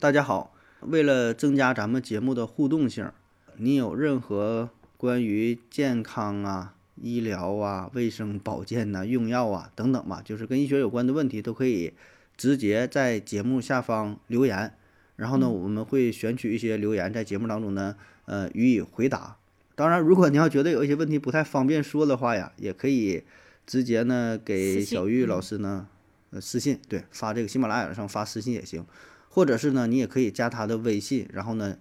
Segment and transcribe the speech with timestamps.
[0.00, 3.12] 大家好，为了增加咱们节目的互动性，
[3.58, 11.92] 你有任何关于健康啊、医疗啊、卫生保健呐、用药啊等等吧，就是跟医学有关的问题，都可以
[12.34, 14.72] 直接在节目下方留言。
[15.16, 17.94] 然后呢，我们会选取一些留言，在节目当中呢，
[18.24, 19.36] 呃，予以回答。
[19.74, 23.22] 当然，如果你要觉得有一些问题不太方便说的话呀，也可以
[23.66, 25.86] 直接呢给小玉老师呢，
[26.30, 28.82] 呃，私信，对，发这个喜马拉雅上发私信也行。
[29.32, 31.76] 或者是呢，你也可以加他的微信，然后呢，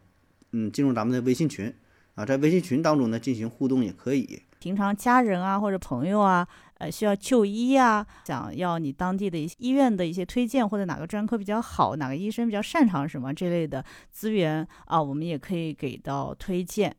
[0.52, 1.74] 嗯，进入咱们的微信群
[2.14, 4.44] 啊，在微信群当中呢进行互动也可以。
[4.60, 6.48] 平常家人啊或者朋友啊，
[6.78, 16.96] 呃，需要就医啊，想要你当地的一些医院的一些推荐，或者哪个专科比较好，哪个医生比较擅长什么这类的资源啊，我们也可以给到推荐。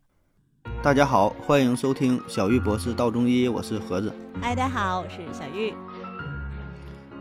[0.82, 4.12] 大家好，欢迎收听小玉博士道中医，我是盒子。
[4.42, 5.72] 嗨，大家好，我是小玉。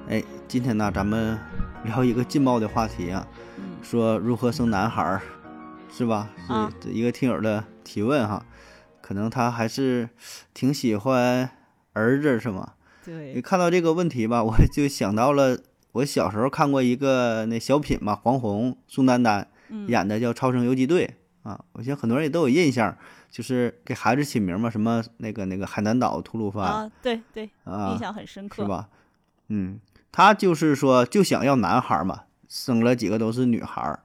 [0.07, 1.68] 哎，今天呢，咱们。
[1.85, 3.27] 聊一个劲爆的话题啊，
[3.81, 5.21] 说如何生男孩儿，
[5.91, 6.29] 是吧？
[6.81, 8.45] 是一个听友的提问哈，
[9.01, 10.09] 可能他还是
[10.53, 11.49] 挺喜欢
[11.93, 12.73] 儿子，是吗？
[13.03, 13.33] 对。
[13.33, 15.57] 你看到这个问题吧，我就想到了
[15.93, 19.47] 我小时候看过一个那小品嘛，黄宏、宋丹丹
[19.87, 21.15] 演的叫《超生游击队》
[21.49, 22.95] 啊，我想很多人也都有印象，
[23.31, 28.89] 就是给孩子起名嘛，什么那个那个海南岛、吐鲁番啊，对对，印象很深刻，是吧？
[29.47, 29.79] 嗯。
[30.11, 33.99] 他就是说，就想要男孩嘛，生了几个都是女孩儿，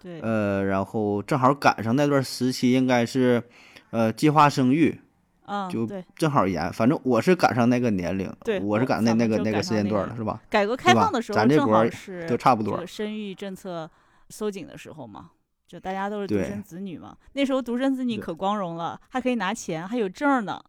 [0.00, 3.42] 对，呃，然后正好赶上那段时期，应该是，
[3.90, 5.00] 呃，计划生育，
[5.46, 6.70] 啊，就正好严。
[6.72, 10.40] 反正我是赶上那个年龄，对，我是赶那那个那个时间段了，是吧？
[10.50, 13.90] 改革开放的时候，咱这波是都差不多，生育政策
[14.28, 15.30] 收紧的时候嘛，
[15.66, 17.16] 就大家都是独生子女嘛。
[17.32, 20.60] 那时候独生子女可光荣了，还可以拿钱，还有证呢。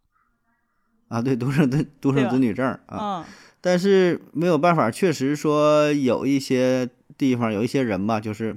[1.08, 3.24] 啊，对，独生子独生子女证啊。
[3.60, 8.56] 但是没有办法，确实说有一些地方有一些人吧，就是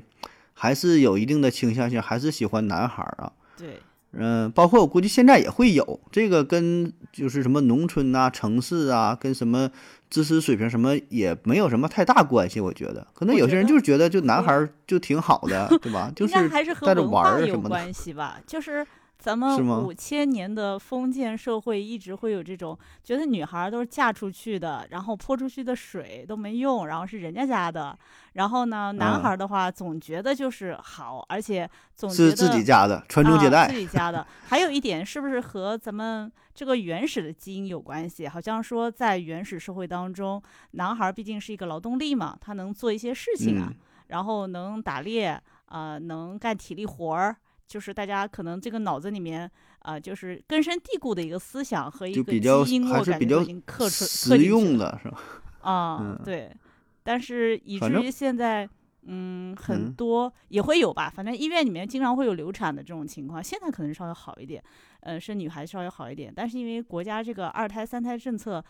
[0.53, 3.31] 还是有一定的倾向性，还是喜欢男孩啊。
[3.57, 3.79] 对，
[4.13, 9.71] 嗯，包括我估计现在也会有这个，跟就是什么农村啊、城市啊，跟什么
[10.09, 12.59] 知识水平什么也没有什么太大关系。
[12.59, 16.11] 我觉得，可能有些人就是觉得就男孩就挺好的，对吧？
[16.15, 16.33] 就是
[16.81, 17.69] 带着玩儿什么的。
[17.69, 18.85] 关系吧，就是。
[19.21, 27.95] 咱们五千年的封建社会一直会有这种觉得女孩都是嫁出去的，然后泼出去的水都没用，然后是人家家的。
[28.33, 33.69] 然后呢，男孩的话总觉得就是好，而且总觉得是自己家的，传宗接代。
[33.69, 34.25] 自己家的。
[34.47, 38.27] 还有一点是不是和咱们这个原始的基因有关系？
[38.27, 43.71] 好像说在原始社会当中，男孩毕竟是一个劳动力嘛，他能做一些事情啊，
[44.07, 47.37] 然后能打猎啊，能干体力活儿。
[47.71, 49.49] 就是大家可能这个脑子里面
[49.79, 52.39] 啊，就是根深蒂固的一个思想和一个基
[52.73, 55.17] 因，我感觉已经刻出刻进去了，是吧？
[55.61, 56.53] 啊，对。
[57.01, 58.67] 但是以至于现在，
[59.03, 61.09] 嗯，很多也会有吧。
[61.09, 64.61] 反正医院里面经常会有流产的这种情况，现在可能稍微好一点，
[65.03, 66.33] 嗯，生女孩稍微好一点。
[66.35, 68.61] 但是因为国家这个二胎、三胎政策。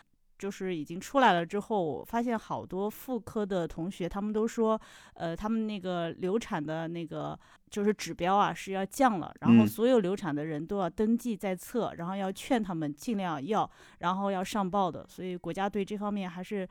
[0.42, 4.80] 就是已经出来了之后，我发现好多妇科的同学，他们都说，
[5.14, 7.38] 呃，他们那个流产的那个
[7.70, 13.70] 就是指标啊是要降了，然后所有流产的人都要登记在册，然后要劝他们尽量要，
[14.00, 16.68] 然后要上报的，所以国家对这方面还是，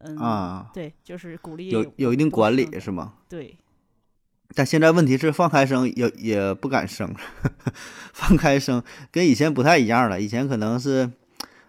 [0.00, 3.14] 嗯啊，对，就是鼓励有有一定管理是吗？
[3.30, 3.56] 对。
[4.54, 7.14] 但现在问题是放开生也也不敢生，
[8.12, 11.10] 放开生跟以前不太一样了，以前可能是。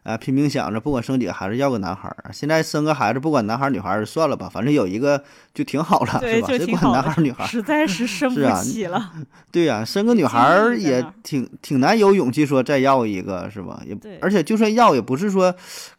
[0.07, 5.21] 啊，拼命想着不管生几个孩子要个男孩儿，现在生个孩子不管男孩儿女孩儿算了吧，反正有一个
[5.53, 6.47] 就挺好了， 是吧？
[6.47, 7.47] 谁管男孩儿女孩儿？
[7.47, 9.11] 实在是 生不起了。
[9.51, 13.81] 对呀，生个女孩儿也挺挺难有勇气说再要一个，是吧？
[13.85, 15.53] 也而且就算要，也不是说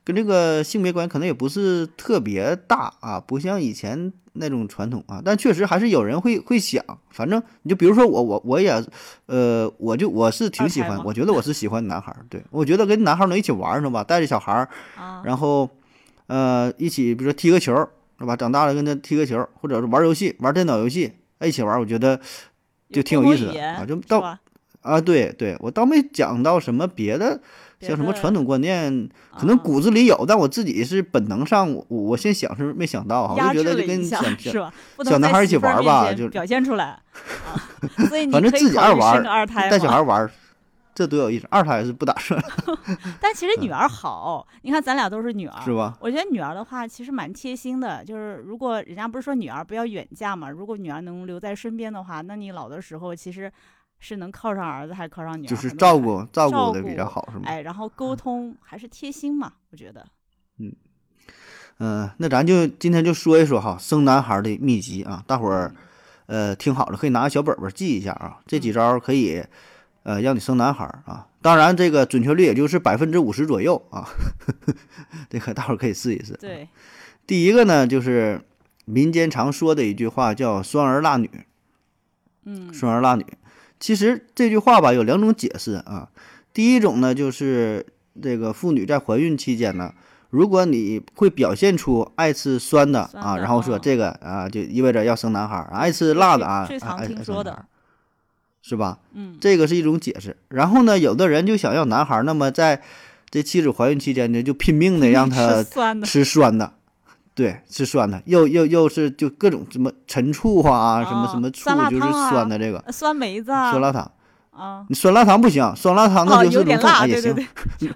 [0.08, 4.10] 跟这个性别关系可能也不是特别大啊，不像以前。
[4.41, 6.80] 那种传统啊，但确实还是有人会会想，
[7.10, 8.70] 反正你就比如说我我我也，
[9.26, 14.04] 呃，我就我是挺喜欢，我觉得我是喜欢男孩儿，对我觉得跟男孩儿能一起玩是吧？
[14.04, 14.69] 带着小孩儿，
[15.24, 15.69] 然后，
[16.28, 17.75] 呃，一起比如说踢个球
[18.20, 18.36] 是吧？
[18.36, 22.20] 长大了跟他踢个球，或者是玩游戏，玩电脑游戏，一起玩，我觉得
[22.93, 24.38] 就挺有意思的啊，就到
[24.82, 27.40] 啊，对对，我倒没讲到什么别的。
[27.80, 29.08] 像什么传统观念，
[29.38, 34.20] 可能骨子里有，但我自己是本能上，我我先想是没想到哈，我就觉得就跟小
[35.04, 36.98] 小男孩一起玩吧，就表现出来。
[38.08, 39.22] 所以反正自己爱玩，
[39.70, 40.28] 带小孩玩，
[40.92, 41.46] 这多有意思。
[41.50, 42.42] 二胎是不打算。
[43.22, 45.96] 但其实女儿好，你看咱俩都是女儿，是吧？
[46.00, 53.52] 我觉得女儿的话其实蛮贴心的，就是如果人家不是说女儿不要远嫁嘛，如果女儿能留在身边的话，那你老的时候其实。
[53.98, 55.48] 是能靠上儿子，还是靠上女儿？
[55.48, 57.44] 就是照顾照顾的比较好，是吗？
[57.46, 60.06] 哎，然后沟通还是贴心嘛，我觉得。
[60.58, 60.72] 嗯
[61.80, 65.72] 嗯，那咱就今天就说一说哈，生男孩的秘籍啊，大伙儿
[66.26, 68.40] 呃，听好了，可以拿个小本本记一下啊。
[68.46, 69.42] 这几招可以，
[70.02, 71.28] 呃，让你生男孩啊。
[71.40, 74.08] 当然，这个准确率也就是百分之五十左右啊。
[75.30, 76.34] 这个大伙儿可以试一试。
[76.34, 76.68] 对，
[77.26, 78.40] 第一个呢，就是
[78.84, 81.30] 民间常说的一句话，叫“双儿辣女”。
[82.44, 83.24] 嗯，双儿辣女。
[83.80, 86.08] 其实这句话吧，有两种解释啊。
[86.52, 87.86] 第一种呢，就是
[88.20, 89.92] 这个妇女在怀孕期间呢。
[90.30, 97.64] 如果你会表现出爱吃酸的啊，然后说这个啊，就意味着要生男孩儿；爱吃辣的啊，最常听说的，
[98.60, 98.98] 是吧？
[99.14, 100.36] 嗯，这个是一种解释。
[100.48, 102.82] 然后呢，有的人就想要男孩儿，那么在
[103.31, 105.64] 这妻子怀孕期间呢，就拼命的让他
[106.04, 106.74] 吃酸的，
[107.38, 114.11] 对，是酸的，又又又是就各种什么陈醋啊，什么什么醋就是酸的这个酸梅子、酸辣汤。
[114.50, 117.49] 啊，你酸辣汤不行，酸辣汤那就是龙凤也行，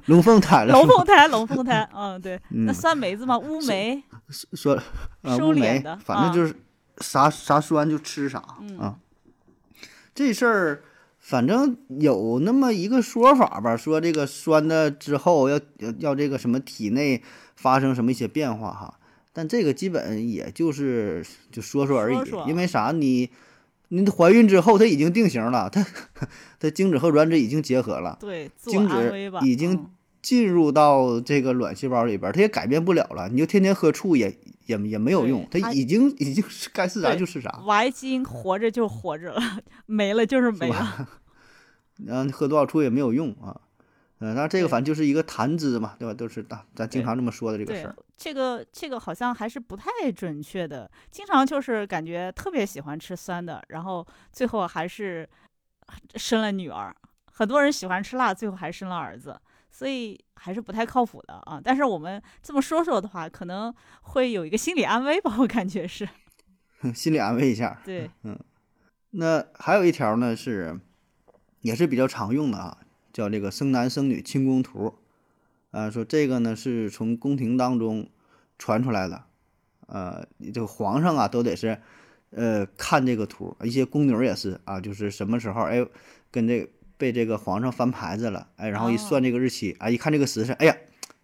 [0.06, 0.72] 龙凤胎了。
[0.72, 2.40] 龙凤胎，龙凤胎，嗯，对。
[2.50, 4.00] 那酸梅子嘛，乌梅，
[4.30, 4.78] 酸
[5.22, 6.54] 啊乌梅，反正就是
[6.98, 8.38] 啥啥酸就吃啥
[8.78, 8.94] 啊。
[10.14, 10.82] 这事儿
[11.18, 17.20] 反正有那么一个说法吧，说这个酸的之后要要要这个什么体内
[17.56, 18.94] 发生什么一些变化哈，
[19.32, 23.30] 但这个基本也就是就说说而已，因为啥你。
[23.94, 25.86] 你怀孕之后，它已经定型了，它
[26.58, 29.12] 它 精子和卵子已经结合了，对，精子
[29.42, 29.86] 已经
[30.22, 33.28] 进入到这个卵细胞里边，它也改变不了了。
[33.28, 34.34] 你就天天喝醋也
[34.64, 37.60] 也也没有用，它已经已经是该是啥就是啥。
[37.66, 39.42] Y 基因活着就活着了，
[39.84, 41.10] 没了就是没了。
[42.06, 43.60] 然后喝多少醋也没有用啊。
[44.22, 46.14] 嗯，那这个反正就是一个谈资嘛，对吧？
[46.14, 47.96] 都是咱咱经常这么说的这个事儿。
[48.16, 55.28] 这个这个好像还是不太准确的，经常就是感觉特别喜欢吃酸的，然后最后还是
[56.14, 56.94] 生了女儿。
[57.32, 59.36] 很多人喜欢吃辣，最后还生了儿子，
[59.70, 61.60] 所以还是不太靠谱的啊。
[61.62, 66.08] 但是我们这么说说的话，可能会有一个心理安慰吧，我感觉是。
[66.94, 67.80] 心理安慰一下。
[67.84, 68.38] 对，嗯。
[69.10, 70.78] 那还有一条呢，是
[71.62, 72.78] 也是比较常用的啊。
[73.12, 74.94] 叫这个生男生女清宫图，
[75.70, 78.08] 啊，说这个呢是从宫廷当中
[78.58, 79.24] 传出来的，
[79.86, 81.78] 呃，这个皇上啊都得是，
[82.30, 85.84] 呃，看这个图，一些宫女也是啊，就是什么时候哎
[86.30, 90.76] 跟这被这个皇上翻牌子了，哎，然后一算这个日期，哎，一看这个时辰，哎呀，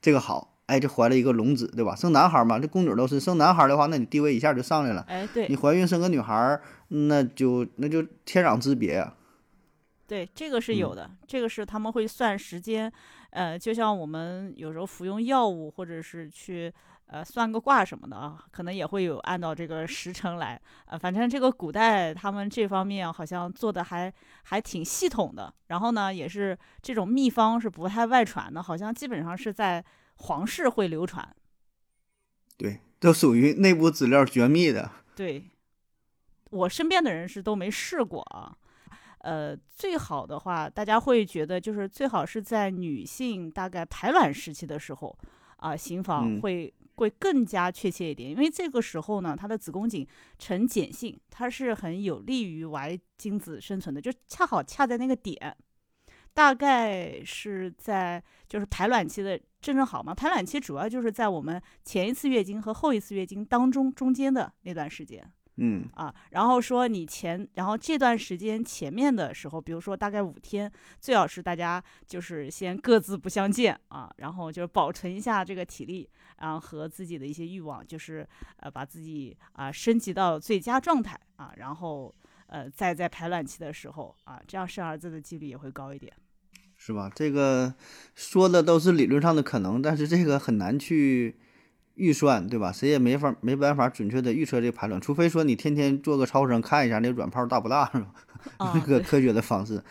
[0.02, 1.94] 这个好，哎，这怀了一个龙子，对吧？
[1.94, 9.14] 生男孩嘛，这宫女都是生男孩的话，那你地位一下就上来了，哎，对，你怀孕生个女孩，那就那就天壤之别呀。
[10.08, 12.90] 对，这个是有的，这个是他们会算时间，
[13.28, 16.72] 呃，就像我们有时候服用药物或者是去
[17.08, 24.10] 呃算个卦什么的啊，可能也会有按照这个时辰来，呃，反正这个古代他们这方面好像做的还
[24.44, 29.84] 还挺系统的，然后呢，也是这种秘方是不太外传的，好像基本上是在
[30.16, 31.37] 皇室会流传。
[32.56, 34.90] 对，都属于内部资料绝密的。
[35.14, 35.50] 对，
[36.49, 38.56] 我身边的人是都没试过啊。
[39.28, 45.14] 呃，最好的话，大家会觉得就是最好是在女性大概排卵时期的时候
[45.56, 50.06] 啊，行房会会更加确切一点，因为这个时候呢，它的子宫颈
[50.38, 55.54] 呈碱性，它是很有利于 Y 精子生存的，就恰好恰在那个点，
[56.32, 65.30] 大概是在就是排卵期的正正好嘛，排卵期主要就是在我们前一次月经和后一次月经当中中间的那段时间。
[65.60, 78.25] 嗯啊，然后说你前，然后这段时间前面的时候，比如说大概五天，最好是大家就是先各自不相见啊，然后就是保存一下这个体力，然后和自己的一些欲望，就是
[78.59, 82.14] 呃把自己啊升级到最佳状态啊，然后
[82.47, 86.12] 呃再在排卵期的时候啊，这样生儿子的几率也会高一点，
[86.76, 87.11] 是吧？
[87.12, 87.75] 这个
[88.14, 91.37] 说的都是理论上的可能，但是这个很难去。
[91.99, 92.71] 预算对吧？
[92.71, 98.07] 谁也没法没办法准确的预测这个排卵，除非说你天天做个超声看一下那个卵泡大不大，是吧？
[98.75, 99.83] 那个科学的方式，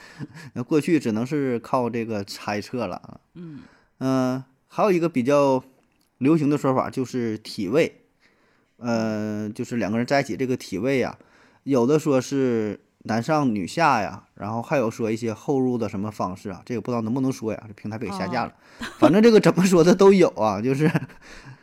[0.53, 3.19] 那过去只能是靠这个猜测了啊。
[3.35, 3.59] 嗯
[3.99, 5.61] 嗯，还有一个比较
[6.17, 8.01] 流行的说法就是体位，
[8.77, 11.17] 呃，就是两个人在一起这个体位呀，
[11.63, 17.61] 有的说是男上女下呀，然后还有说一些后入的什么方式啊，这个不知道能不能说呀？
[17.67, 18.53] 这平台被下架了。
[18.97, 20.89] 反正这个怎么说的都有啊，就是。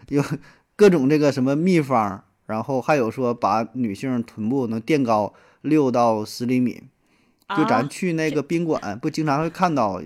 [0.09, 0.23] 有
[0.77, 5.33] 各种这个什么秘方，然后还有说把女性臀部能垫高
[5.63, 6.83] 六到十厘米，
[7.57, 10.03] 就咱去那个宾馆不经常会看到，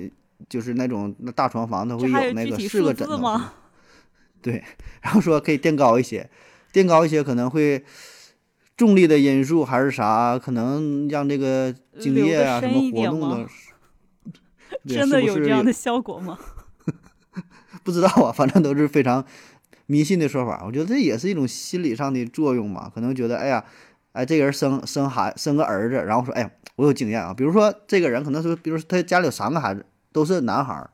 [0.49, 3.55] 就是那种那大床房它会有那个四个枕头吗？
[4.43, 4.62] 对，
[5.00, 6.31] 然后说可以垫高一些，
[6.73, 7.85] 垫高一些可能会
[8.76, 13.49] 重力的因素还是啥，可能让这个精液啊什么活动的，
[14.87, 16.38] 真的有这样的效果吗？
[17.83, 19.25] 不知道啊，反正都是非常。
[19.90, 22.92] 迷信的说法，我觉得这也是一种心理上的作用嘛。
[22.95, 23.64] 可能觉得，哎呀，
[24.12, 27.33] 哎，这个人生生孩生个儿子，然后说，哎呀，我有经验啊。
[27.33, 30.90] 比如说这个人可能是，比如说他家里有三个孩子，都是男孩儿，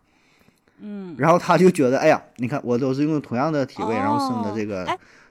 [0.79, 4.87] 嗯，然后他就觉得，哎呀，你看我都是用同样的体位，然后生的这个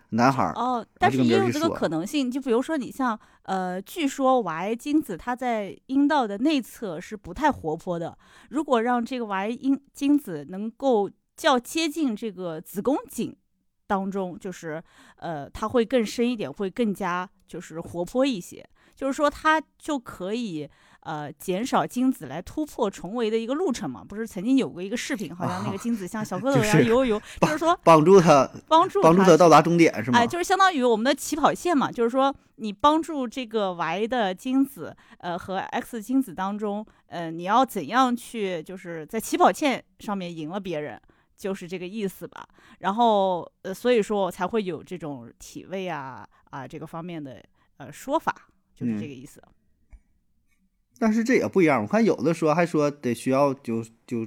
[0.09, 0.51] 男孩儿。
[0.57, 8.17] 哦，但是也有这个可能性，就比如说你像，呃，据说 Y 精子它在阴道的内侧是不太活泼的，
[8.49, 13.33] 如果让这个 Y 阴精子能够较接近这个子宫颈。
[13.93, 14.81] 当中就是，
[15.17, 20.67] 呃，它会更深一点，会更加就是活泼一些，就是说它就可以
[21.01, 24.03] 呃减少精子来突破重围的一个路程嘛。
[24.03, 30.17] 不是曾经有过一个视频，好像那个精子像小蝌 蚪一样游游游，就是说帮助它帮助帮助它到达终点是吗？
[30.17, 40.99] 哎，就是相当于我们的起跑线嘛，就是说你帮助这个 Y 的精子呃和 X 精子当中，呃你要怎样去就是在起跑线上面赢了别人。
[41.35, 42.47] 就是这个意思吧，
[42.79, 47.43] 然后呃，所以说才会有这种体位啊啊这个方面的
[47.77, 48.33] 呃说法，
[48.75, 49.41] 就是这个意思。
[50.99, 54.25] 但是这也不一样，我看有的说还说得需要就就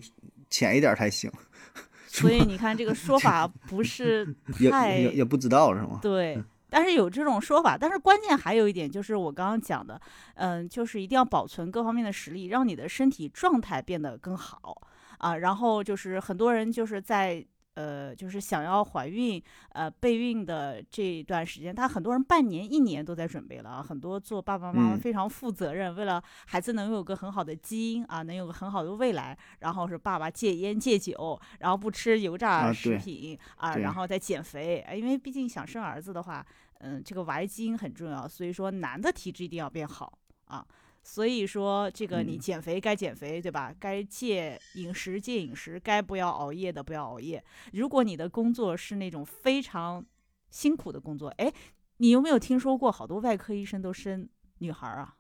[0.51, 1.31] 浅一点才行。
[2.09, 4.27] 所以你看这个 说法不是
[4.71, 5.99] 太也也不知道是吗？
[6.03, 10.01] 对，但是有这种说法，但是关键还有一点就是我刚刚讲的，
[10.35, 14.83] 嗯，就是一定要保存各方面的实力，让你的身体状态变得更好。
[15.19, 17.45] 啊，然后就是很多人就是在
[17.75, 19.43] 呃，就是想要怀孕
[19.73, 23.83] 呃备孕的这段时间，他很多人半年一年都在准备了啊。
[23.83, 34.83] 很多做爸爸妈妈非常负责任，为了孩子能有个很好的基因啊，能有个很好的未来，然后是爸爸戒烟戒酒，然后不吃油炸食品啊，然后再减肥。
[34.95, 36.47] 因为毕竟想生儿子的话，
[36.79, 40.67] 嗯，这个 Y 基因很重要，所以说男的体质一定要变好啊。
[41.09, 43.73] 所以说，这个你减肥该减肥，对吧？
[43.79, 47.43] 该戒饮食戒饮食，该不要熬夜的不要熬夜。
[47.73, 50.05] 如果你的工作是那种非常
[50.51, 51.51] 辛苦的工作，哎，
[51.99, 55.15] 你有没有听说过好多外科医生都生女孩啊？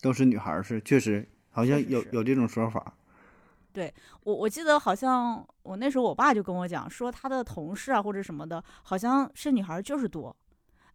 [0.00, 2.96] 都是女孩是，确实好像有有这种说法。
[3.72, 10.34] 对我，我记得好像我那时候我爸就跟我讲说，他的同事啊或者什么的，好像生女孩就是多。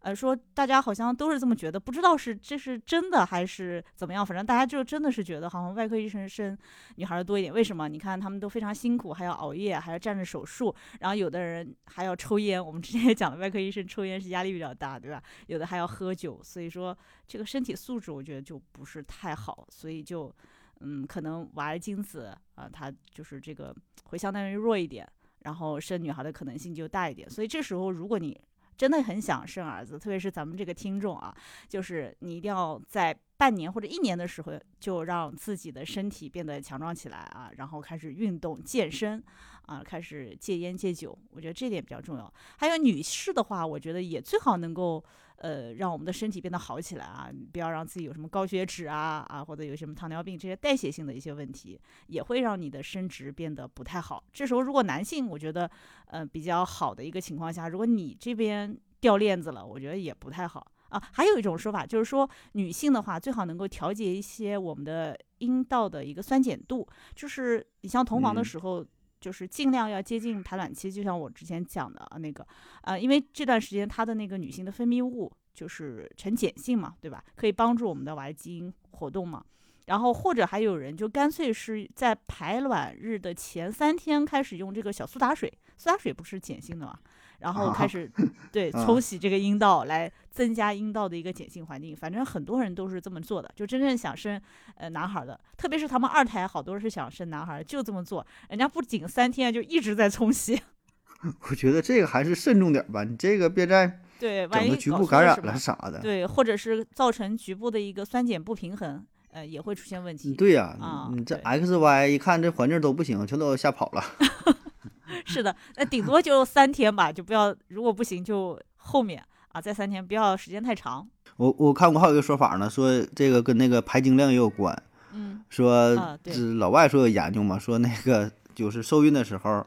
[0.00, 6.56] 呃，说大家好像都是这么觉得，不知道是这是真的还是怎么样，反正大家就真的是觉得好像外科医生生
[6.96, 7.52] 女孩多一点。
[7.52, 7.86] 为什么？
[7.86, 12.64] 你看他们都非常辛苦，还要熬夜，还要站着手术，然后有的人还要抽烟。
[12.64, 15.22] 我们之前也讲了，外科医生抽烟是压力比较大，对吧？
[15.48, 20.34] 有的还要喝酒，所以说这个身体素质我觉得就不是太好，所以就
[20.80, 25.06] 嗯，可能娃精子啊，它就是这个会相当于弱一点，
[25.40, 27.28] 然后生女孩的可能性就大一点。
[27.28, 28.40] 所以这时候如果你
[28.80, 31.36] 真的很想生儿子，特别是咱们这个听众啊，
[31.68, 39.22] 就是你一定要在半年或者一年的时候，就让自己的身体变得强壮起来啊，然后开始运动健身
[39.66, 42.32] 啊，开始戒烟戒酒，我觉得这点比较重要。
[42.56, 45.04] 还有女士的话，我觉得也最好能够
[45.40, 54.24] 呃让我们的身体变得好起来啊，不要让自己有什么高血脂啊啊，或者有什么糖尿病这些代谢性的一些问题，也会让你的生殖变得不太好。
[54.32, 55.70] 这时候如果男性，我觉得。
[56.12, 61.00] 呃，比较好的一个情况下，如果你这边掉链子了，我觉得也不太好啊。
[61.12, 68.84] 还有一种说法就是说，女性的话最好能够调节一些我们的阴道的一个酸碱度，就是你像同房的时候，
[69.20, 72.46] 就是尽量要接近排卵期，就像我之前讲的那个，
[72.82, 77.22] 呃，因为这段时间她的那个女性的分泌物就是呈碱性嘛，对吧？
[77.36, 79.44] 可以帮助我们的 Y 基因活动嘛。
[79.86, 86.96] 然后或者还有人就干脆是在排卵日的前三天开始用这个小苏打水，苏打水不是碱性的嘛，
[87.40, 88.10] 然后开始
[88.52, 91.96] 对冲洗这个阴道来增加阴道的一个碱性环境。
[91.96, 94.40] 反正很多人都是这么做的，就真正想生
[94.76, 98.26] 呃男孩的，特别是他们二胎，好多是想生男孩，就这么做。
[98.48, 100.60] 人家不仅三天就一直在冲洗。
[101.50, 109.04] 我觉得这个还是慎重点吧，你这个别再对万一局部感染了啥的，对，或者是造成局部的一个酸碱不平衡。
[109.32, 110.34] 呃，也会出现问题。
[110.34, 110.76] 对呀，
[111.14, 114.02] 你这 X Y 一看这环境都不行，全都吓跑了。
[115.26, 121.06] 是的，那顶多就三天吧，就不要，如果不行就后面啊，再三天，不要时间太长。
[121.36, 124.82] 我我看过还有一个说法呢，说这个跟那个排精量也有关。
[125.12, 125.42] 嗯。
[125.48, 129.66] 说这老外说有研究嘛，说那个就是受孕的时候，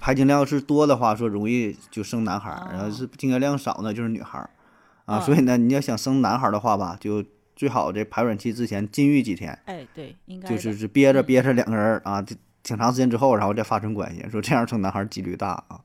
[0.00, 4.50] 排精量是多的话，说容易就生男孩儿；然后是精液量少呢，就是女孩儿。
[5.04, 7.24] 啊，所以呢，你要想生男孩的话吧，就。
[7.54, 12.20] 最好这排卵期之前禁欲几天，哎，对，应该就是是憋着憋着两个人啊，
[12.62, 15.80] 挺长时间之后，然后再发生关系，说这样生男孩几率大啊。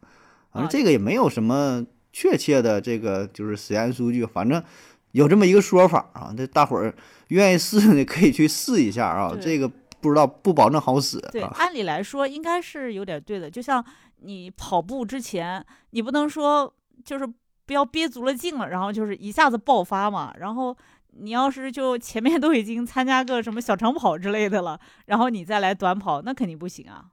[0.52, 4.64] 反正这个也没有什么确切的这个就是实验数据，反正
[5.12, 6.34] 有这么一个说法啊。
[6.36, 6.94] 这大伙儿
[7.30, 9.36] 愿意试的， 可以去试一下啊。
[9.40, 9.68] 这个
[10.00, 11.20] 不知道不保证好使。
[11.32, 13.50] 对，按理来说应该是有点对的。
[13.50, 13.84] 就像
[14.22, 17.28] 你跑步之前，你不能说就是。
[17.68, 20.34] 不要憋足了劲了，然后就是一下子爆发嘛。
[20.40, 20.74] 然后
[21.20, 27.06] 你要是就前面都已经参加个什么小长跑之类的了，然后你再来短跑，那肯定不行啊。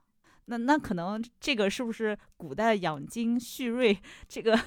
[0.45, 3.97] 那那可能这个是不是古代养精蓄锐，
[4.27, 4.57] 这个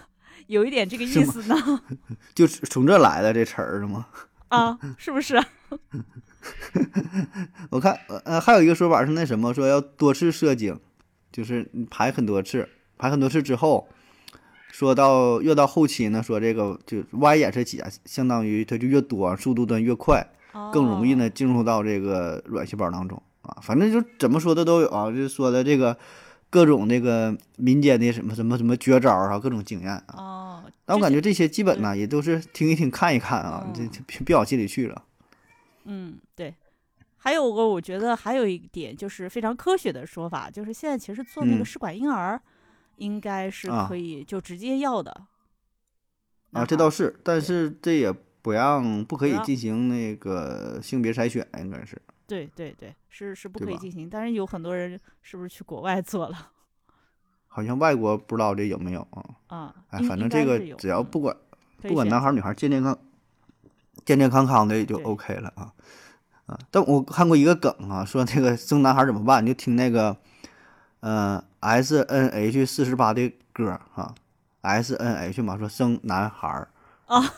[0.49, 1.55] 有一点这个意思呢？
[2.35, 4.07] 就是从这来的这词儿是吗？
[4.49, 5.37] 啊，是不是？
[7.71, 10.81] 我看呃还有一个说法是那什么，说要多次射精，
[11.31, 13.87] 就是你排很多次，排很多次之后，
[14.71, 20.27] 说到越到后期呢，说这个就 Y 染色体啊，相当于它就越多，速度端越快，
[20.73, 23.21] 更容易呢进入到这个卵细胞当中。
[23.43, 25.97] 啊，反正就怎么说的都有啊，就说的这个
[26.51, 30.05] 各种那个民间的什么什么什么绝招啊，各种经验啊。
[30.17, 30.65] 哦。
[30.85, 35.03] 但我感觉这些基本呢，也都是听一听看一看啊，这别往心里去了。
[35.85, 36.55] 嗯，对。
[37.17, 42.41] 还有个，我觉得还有一点就是非常科学的说法，就是现在其实做那个试管婴儿，
[42.99, 45.27] 应该是可以就直接要的。
[46.53, 48.13] 啊，这倒是，但是这也
[48.43, 52.01] 不让不可以进行那个性别筛选，应该是。
[52.27, 56.51] 对对对，是是不可以进行，但是有很多人是不是去国外做了？
[57.49, 59.25] 好像外国不知道这有没有啊？
[59.47, 61.35] 啊，哎，反正这个只要不管
[61.83, 62.97] 不管男孩女孩健健康
[64.05, 65.73] 健健康康的也就 OK 了啊
[66.47, 66.59] 啊！
[66.71, 69.43] 但我看过一个梗啊，说那个生男孩怎么办？
[69.43, 70.17] 你就听那个
[71.01, 74.15] 嗯 S N H 四十八的歌啊
[74.63, 76.67] ，S N H 嘛，说生男孩
[77.07, 77.35] 啊，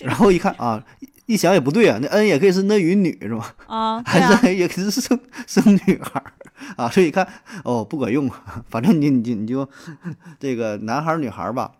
[0.00, 0.84] 然后一看啊。
[1.26, 3.54] 一想也不对啊，那 N 也可以是那与女是吧？
[3.66, 6.32] 啊，还是也可以是生生女孩儿
[6.78, 6.88] 啊？
[6.88, 7.28] 所以一看
[7.64, 8.30] 哦不管用，
[8.70, 9.68] 反正你你你就
[10.40, 11.72] 这个男孩儿女孩儿吧，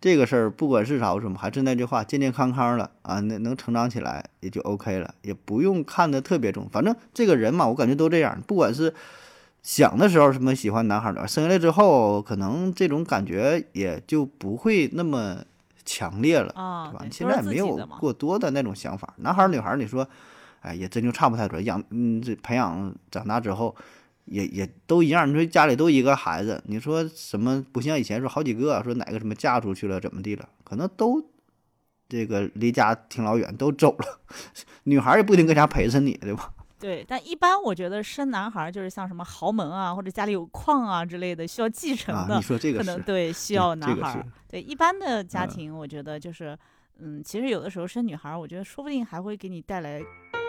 [0.00, 6.68] 这个事儿不管是啥什么，还是那句话，健健康康的啊，那能成长起来也就 OK 了，也不用看的特别重。
[6.70, 8.94] 反正这个人嘛，我感觉都这样，不管是
[9.62, 15.44] 想的时候什么喜欢男孩女孩，生下来之后可能这种感觉也就不会那么。
[15.84, 16.46] 强烈了，
[16.92, 17.04] 对吧？
[17.10, 19.12] 现在没有过多的那种想法。
[19.16, 20.08] 男孩儿女孩儿，你说，
[20.60, 21.60] 哎，也真就差不太多。
[21.60, 23.74] 养，嗯，这培养长大之后，
[24.26, 25.28] 也也都一样。
[25.28, 30.48] 你说家里都一个孩子，你说什么不像以前说好几个，说哪个什么嫁出去了怎么地了？
[30.62, 31.20] 可能都
[32.08, 34.20] 这个离家挺老远，都走了。
[34.84, 36.52] 女孩儿也不一定搁家陪着你，对吧？
[36.82, 44.26] 对，但一般我觉得生男孩就是像什么豪门啊，或者家里有矿啊之类的需要继承的，你说这个可能对需要男孩。
[44.48, 46.58] 对一般的家庭，我觉得就是，
[46.98, 50.02] 嗯，其实有的时候生女孩，我觉得说不定还会给你带来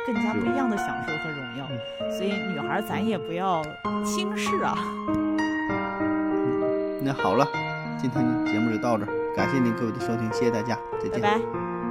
[0.08, 1.68] 更加不一样的享受和荣耀。
[2.10, 3.62] 所以女孩咱也不要
[4.04, 4.76] 轻视啊。
[7.00, 7.46] 那好了，
[8.02, 11.22] 今天的节目就到这儿，感谢您各位的收听，谢谢大家，再见。
[11.22, 11.83] 拜拜。